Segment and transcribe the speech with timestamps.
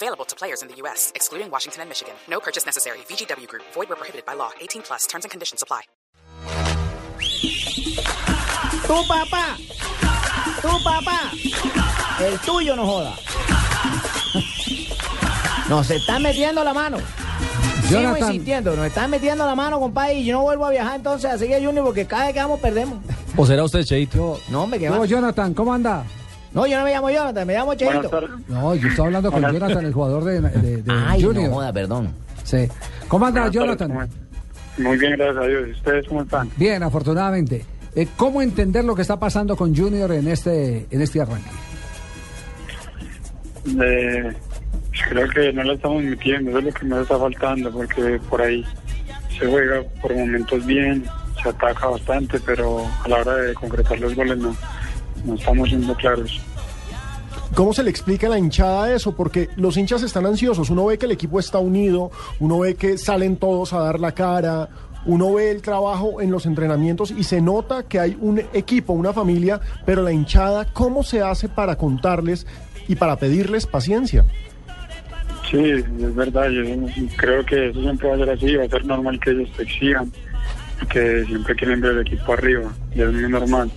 [0.00, 2.14] Available to players in the U.S., excluding Washington and Michigan.
[2.28, 2.98] No purchase necessary.
[3.08, 3.64] VGW Group.
[3.74, 4.50] Void where prohibited by law.
[4.60, 5.06] 18 plus.
[5.08, 5.82] Terms and conditions apply.
[8.86, 9.56] Tu papá,
[10.62, 11.30] tu papá,
[12.20, 13.12] el tuyo no joda.
[15.68, 16.98] Nos están metiendo la mano.
[17.88, 18.28] Sigo Jonathan.
[18.34, 21.36] insistiendo, nos están metiendo la mano, compadre, y yo no vuelvo a viajar entonces a
[21.38, 22.98] seguir a Junior porque cada vez que vamos perdemos.
[23.36, 24.40] ¿O será usted, Cheito?
[24.48, 25.06] No, hombre, que No, va.
[25.06, 26.04] Jonathan, ¿cómo anda?
[26.52, 28.10] No, yo no me llamo Jonathan, me llamo Cheito.
[28.48, 31.48] No, yo estaba hablando con Jonathan, el jugador de, de- de Ay, Junior.
[31.48, 32.08] no joda, perdón.
[32.44, 32.66] Sí.
[33.08, 34.08] ¿Cómo anda, Buenas tardes, Jonathan?
[34.76, 35.68] ¿cómo- Muy bien, gracias a Dios.
[35.76, 36.50] ¿Ustedes cómo están?
[36.56, 37.64] Bien, afortunadamente.
[37.94, 41.50] Eh, ¿Cómo entender lo que está pasando con Junior en este, en este arranque?
[43.66, 44.32] Eh,
[45.10, 48.40] creo que no la estamos metiendo, eso es lo que nos está faltando, porque por
[48.42, 48.64] ahí
[49.38, 51.04] se juega por momentos bien,
[51.42, 54.56] se ataca bastante, pero a la hora de concretar los goles no,
[55.24, 56.40] no estamos siendo claros.
[57.54, 59.16] ¿Cómo se le explica a la hinchada eso?
[59.16, 60.70] Porque los hinchas están ansiosos.
[60.70, 62.10] Uno ve que el equipo está unido,
[62.40, 64.68] uno ve que salen todos a dar la cara,
[65.06, 69.12] uno ve el trabajo en los entrenamientos y se nota que hay un equipo, una
[69.12, 72.46] familia, pero la hinchada, ¿cómo se hace para contarles
[72.86, 74.24] y para pedirles paciencia?
[75.50, 76.62] Sí, es verdad, yo
[77.16, 79.62] creo que eso siempre va a ser así, va a ser normal que ellos te
[79.62, 80.12] exijan,
[80.90, 83.70] que siempre quieren ver el equipo arriba, y es muy normal.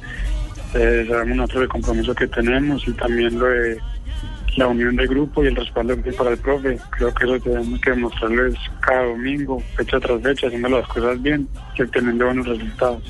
[0.74, 3.78] Eh, sabemos nosotros el compromiso que tenemos y también lo de
[4.58, 6.78] la unión del grupo y el respaldo que para el profe.
[6.92, 11.48] Creo que eso tenemos que demostrarles cada domingo, fecha tras fecha, haciendo las cosas bien
[11.78, 13.04] y obteniendo buenos resultados.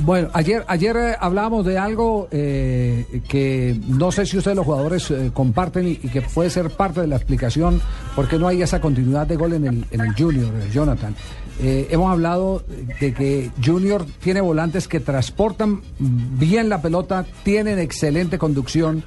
[0.00, 5.10] Bueno, ayer, ayer eh, hablábamos de algo eh, que no sé si ustedes los jugadores
[5.10, 7.80] eh, comparten y, que puede ser parte de la explicación
[8.14, 11.14] por qué no hay esa continuidad de gol en el, en el Junior, eh, Jonathan.
[11.60, 12.62] Hemos hablado
[13.00, 19.02] de que Junior tiene volantes que transportan bien la pelota, tienen excelente conducción,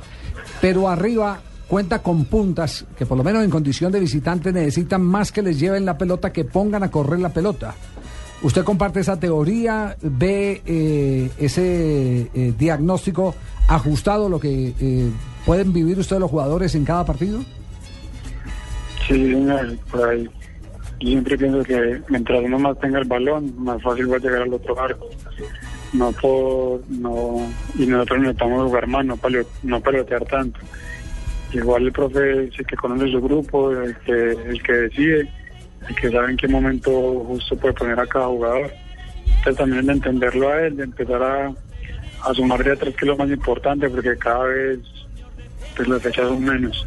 [0.59, 5.31] pero arriba cuenta con puntas que por lo menos en condición de visitante necesitan más
[5.31, 7.73] que les lleven la pelota que pongan a correr la pelota.
[8.43, 9.95] ¿Usted comparte esa teoría?
[10.01, 13.35] ¿Ve eh, ese eh, diagnóstico
[13.67, 15.09] ajustado a lo que eh,
[15.45, 17.39] pueden vivir ustedes los jugadores en cada partido?
[19.07, 20.29] Sí, señor, por ahí.
[20.99, 24.53] Siempre pienso que mientras uno más tenga el balón, más fácil va a llegar al
[24.53, 25.07] otro arco.
[25.93, 27.47] No por, no,
[27.77, 30.59] y nosotros necesitamos jugar más, no, paleo- no pelotear tanto.
[31.53, 35.29] Igual el profe sí que conoce su grupo, el que, el que decide,
[35.87, 36.91] el que sabe en qué momento
[37.27, 38.71] justo puede poner a cada jugador.
[39.25, 41.51] Entonces también de entenderlo a él, de empezar a,
[42.23, 44.79] a sumar de atrás, que es lo más importante, porque cada vez
[45.75, 46.85] pues, las fechas son menos.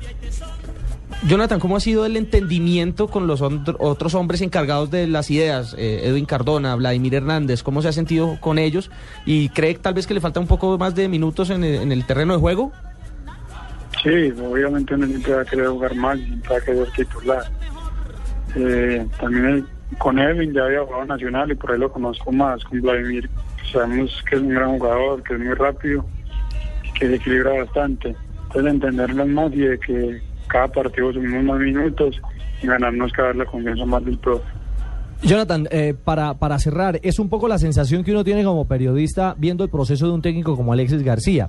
[1.27, 5.75] Jonathan, ¿cómo ha sido el entendimiento con los otro- otros hombres encargados de las ideas?
[5.79, 8.91] Eh, Edwin Cardona, Vladimir Hernández, ¿cómo se ha sentido con ellos?
[9.25, 11.93] ¿Y cree tal vez que le falta un poco más de minutos en el, en
[11.93, 12.73] el terreno de juego?
[14.03, 17.45] Sí, obviamente uno siempre va a querer jugar más, siempre va a querer titular.
[18.57, 19.67] Eh, también
[19.99, 22.63] con Edwin ya había jugado nacional y por ahí lo conozco más.
[22.65, 23.29] Con Vladimir
[23.73, 26.05] sabemos que es un gran jugador, que es muy rápido,
[26.99, 28.15] que se equilibra bastante.
[28.45, 32.21] Entonces de entenderlo más y de que cada partido subimos más minutos
[32.63, 34.45] y ganarnos cada vez la confianza más del profe.
[35.23, 39.35] Jonathan, eh, para, para cerrar, es un poco la sensación que uno tiene como periodista
[39.39, 41.49] viendo el proceso de un técnico como Alexis García.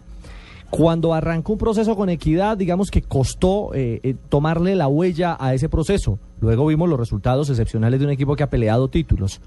[0.69, 5.53] Cuando arrancó un proceso con equidad, digamos que costó eh, eh, tomarle la huella a
[5.53, 6.19] ese proceso.
[6.41, 9.39] Luego vimos los resultados excepcionales de un equipo que ha peleado títulos.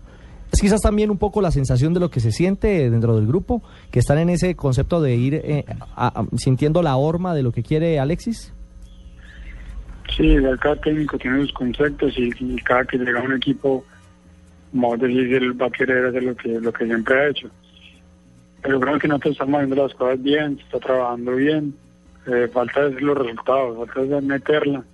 [0.50, 3.62] Es quizás también un poco la sensación de lo que se siente dentro del grupo,
[3.90, 5.64] que están en ese concepto de ir eh,
[5.94, 8.54] a- a- sintiendo la horma de lo que quiere Alexis.
[10.16, 12.30] Sí, cada técnico tiene sus conceptos y,
[12.62, 13.84] cada que llega a un equipo,
[14.70, 17.50] como vos decís, él va a querer hacer lo que, lo que siempre ha hecho.
[18.62, 21.74] Pero creo que nosotros estamos haciendo las cosas bien, se está trabajando bien,
[22.26, 24.84] eh, falta decir los resultados, falta de meterla.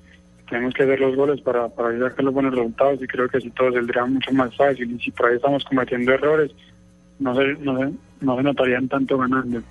[0.48, 3.50] Tenemos que hacer los goles para, para sacar los buenos resultados y creo que así
[3.50, 4.90] todo saldría mucho más fácil.
[4.92, 6.50] Y si por ahí estamos cometiendo errores,
[7.18, 9.62] no se, no se, no se notarían tanto ganando.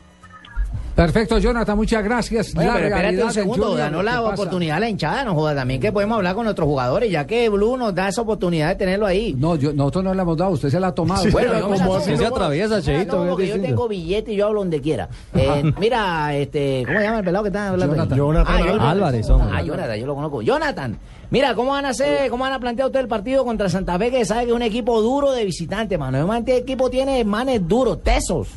[0.96, 2.54] Perfecto, Jonathan, muchas gracias.
[2.54, 5.56] Bueno, La pero espérate un segundo, Junior, ganó lo la oportunidad la hinchada, no joda,
[5.56, 8.76] también que podemos hablar con nuestros jugadores, ya que Blue nos da esa oportunidad de
[8.76, 9.34] tenerlo ahí.
[9.36, 11.24] No, yo, nosotros no le hemos dado, usted se la ha tomado.
[11.32, 11.96] Bueno, yo me la tomo.
[11.96, 15.10] así se atraviesa, Cheito, no, porque yo tengo billete y yo hablo donde quiera.
[15.34, 17.96] Eh, mira, este, ¿cómo se llama el pelado que está hablando?
[17.96, 18.18] Jonathan.
[18.18, 19.50] Jonathan Ah, Álvarez, hombre.
[19.52, 20.42] Ah, Jonathan, yo lo conozco.
[20.44, 21.00] Jonathan,
[21.32, 24.12] mira, ¿cómo van a hacer, cómo van a plantear usted el partido contra Santa Fe,
[24.12, 26.32] que sabe que es un equipo duro de visitante, mano?
[26.36, 28.50] Este equipo tiene manes duros, tesos.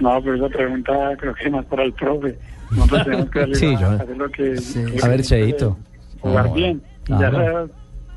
[0.00, 2.38] No, pero esa pregunta creo que es más para el profe.
[2.70, 4.42] Nosotros tenemos que darle Sí, a- yo- hacer lo que...
[4.42, 5.76] A que ver, se puede, Cheito.
[6.20, 6.82] Jugar bien.
[7.08, 7.70] Ya sabes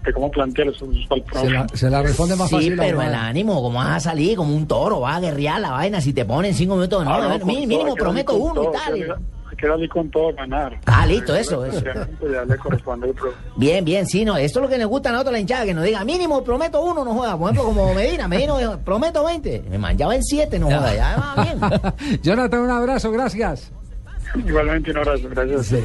[0.04, 1.46] de cómo plantear eso eso es para el profe.
[1.48, 2.80] Se la, se la responde más Sí, fácil.
[2.80, 5.72] a pero el ánimo, como vas a salir como un toro, vas a guerrear la
[5.72, 8.72] vaina, si te ponen cinco minutos, no, Ah, no, no, mínimo darle prometo uno y
[8.72, 9.16] tal.
[9.62, 10.80] Darle- Hay que darle con todo a ganar.
[10.86, 11.82] Ah, listo, eso, eso.
[12.20, 13.38] Pues ya le corresponde al profe.
[13.56, 15.74] Bien, bien, sí, no, esto es lo que nos gusta a nosotros la hinchada, que
[15.74, 17.38] nos diga, mínimo prometo uno, no joda.
[17.38, 19.64] Por ejemplo, como Medina, Medina dijo, prometo 20.
[19.70, 22.22] Me manchaba en 7, no joda, ya va bien.
[22.22, 23.72] Jonathan, un abrazo, gracias.
[24.36, 25.66] Igualmente un abrazo, gracias.
[25.68, 25.84] Sí.